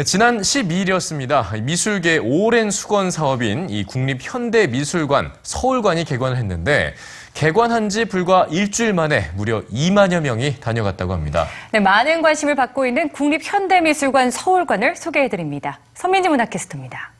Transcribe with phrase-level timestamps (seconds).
[0.00, 1.60] 네, 지난 12일이었습니다.
[1.60, 6.94] 미술계 오랜 수건 사업인 이 국립현대미술관 서울관이 개관을 했는데
[7.34, 11.44] 개관한 지 불과 일주일 만에 무려 2만여 명이 다녀갔다고 합니다.
[11.70, 15.80] 네, 많은 관심을 받고 있는 국립현대미술관 서울관을 소개해드립니다.
[15.92, 17.10] 선민지 문학캐스터입니다.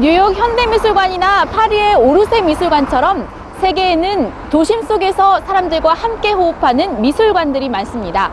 [0.00, 8.30] 뉴욕 현대미술관이나 파리의 오르세 미술관처럼 세계에는 도심 속에서 사람들과 함께 호흡하는 미술관들이 많습니다.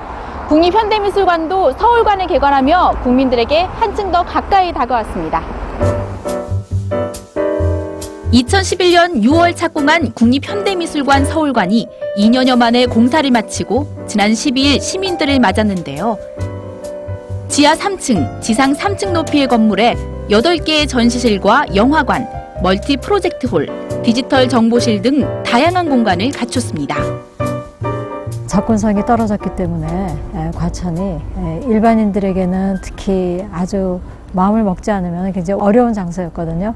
[0.48, 5.44] 국립현대미술관도 서울관을 개관하며 국민들에게 한층 더 가까이 다가왔습니다.
[8.32, 11.88] 2011년 6월 착공한 국립현대미술관 서울관이
[12.18, 16.18] 2년여 만에 공사를 마치고 지난 12일 시민들을 맞았는데요.
[17.50, 19.96] 지하 3층, 지상 3층 높이의 건물에
[20.30, 22.28] 8개의 전시실과 영화관,
[22.62, 23.68] 멀티 프로젝트 홀,
[24.04, 26.96] 디지털 정보실 등 다양한 공간을 갖췄습니다.
[28.48, 29.88] 접근성이 떨어졌기 때문에
[30.36, 34.00] 에, 과천이 에, 일반인들에게는 특히 아주
[34.34, 36.74] 마음을 먹지 않으면 굉장히 어려운 장소였거든요.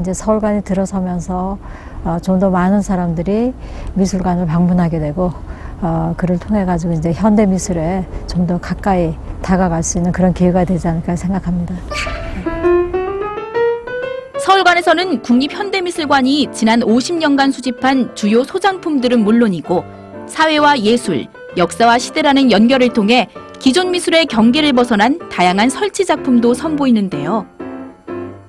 [0.00, 1.58] 이제 서울관이 들어서면서
[2.04, 3.54] 어, 좀더 많은 사람들이
[3.94, 5.32] 미술관을 방문하게 되고
[5.80, 10.64] 어, 그를 통해 가지고 이제 현대 미술에 좀 더 가까이 다가갈 수 있는 그런 기회가
[10.64, 11.74] 되지 않을까 생각합니다.
[14.64, 19.84] 서울관에서는 국립현대미술관이 지난 50년간 수집한 주요 소장품들은 물론이고
[20.26, 21.26] 사회와 예술,
[21.56, 23.28] 역사와 시대라는 연결을 통해
[23.60, 27.46] 기존 미술의 경계를 벗어난 다양한 설치 작품도 선보이는데요.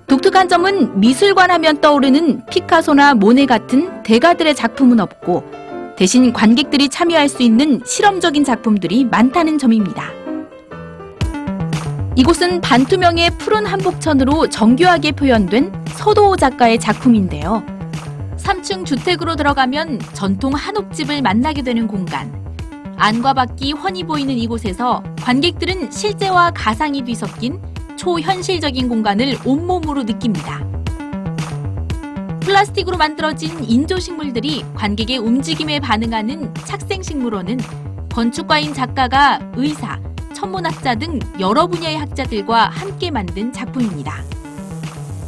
[0.08, 5.44] 독특한 점은 미술관 하면 떠오르는 피카소나 모네 같은 대가들의 작품은 없고
[5.98, 10.25] 대신 관객들이 참여할 수 있는 실험적인 작품들이 많다는 점입니다.
[12.18, 17.62] 이곳은 반투명의 푸른 한복천으로 정교하게 표현된 서도호 작가의 작품인데요.
[18.38, 22.34] 3층 주택으로 들어가면 전통 한옥집을 만나게 되는 공간.
[22.96, 27.60] 안과 밖이 훤히 보이는 이곳에서 관객들은 실제와 가상이 뒤섞인
[27.98, 30.66] 초현실적인 공간을 온몸으로 느낍니다.
[32.40, 37.60] 플라스틱으로 만들어진 인조식물들이 관객의 움직임에 반응하는 착생식물원은
[38.14, 40.00] 건축가인 작가가 의사,
[40.46, 44.14] 천문학자 등 여러 분야의 학자들과 함께 만든 작품입니다.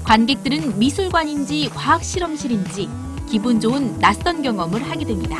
[0.03, 2.87] 관객들은 미술관인지 과학실험실인지
[3.27, 5.37] 기분 좋은 낯선 경험을 하게 됩니다.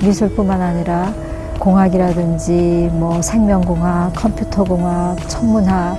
[0.00, 1.12] 미술뿐만 아니라
[1.58, 5.98] 공학이라든지 뭐 생명공학, 컴퓨터공학, 천문학,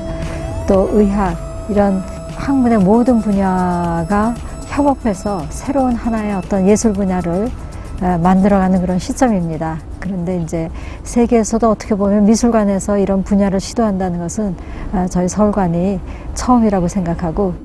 [0.66, 2.02] 또 의학 이런
[2.38, 4.34] 학문의 모든 분야가
[4.66, 7.69] 협업해서 새로운 하나의 어떤 예술 분야를 에,
[8.02, 9.80] 만들어가는 그런 시점입니다.
[10.00, 10.70] 그런데 이제
[11.04, 14.56] 세계에서도 어떻게 보면 미술관에서 이런 분야를 시도한다는 것은
[14.94, 16.00] 어, 저희 서울관이
[16.34, 17.56] 처음이라고 생각하고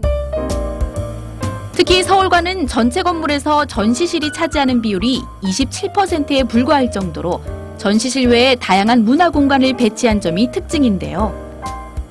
[1.73, 7.41] 특히 서울관은 전체 건물에서 전시실이 차지하는 비율이 27%에 불과할 정도로
[7.79, 11.35] 전시실 외에 다양한 문화 공간을 배치한 점이 특징인데요.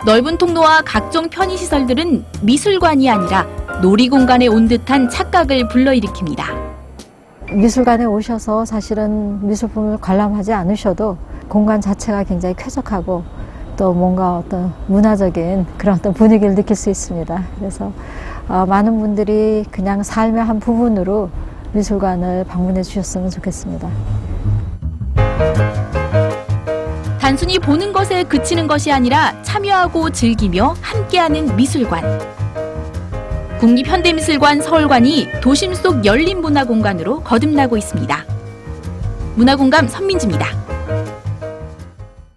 [0.05, 3.47] 넓은 통로와 각종 편의시설들은 미술관이 아니라
[3.81, 6.72] 놀이공간에 온 듯한 착각을 불러일으킵니다.
[7.53, 13.23] 미술관에 오셔서 사실은 미술품을 관람하지 않으셔도 공간 자체가 굉장히 쾌적하고
[13.77, 17.43] 또 뭔가 어떤 문화적인 그런 어떤 분위기를 느낄 수 있습니다.
[17.57, 17.91] 그래서
[18.47, 21.29] 어, 많은 분들이 그냥 삶의 한 부분으로
[21.73, 23.87] 미술관을 방문해 주셨으면 좋겠습니다.
[27.19, 32.42] 단순히 보는 것에 그치는 것이 아니라 참여하고 즐기며 함께하는 미술관.
[33.63, 38.25] 국립현대미술관 서울관이 도심 속 열린 문화공간으로 거듭나고 있습니다.
[39.37, 40.62] 문화공감 선민지입니다.